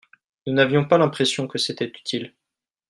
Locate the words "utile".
1.85-2.33